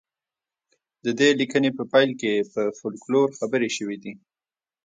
[1.05, 4.13] د دې لیکنې په پیل کې په فولکلور خبرې شوې دي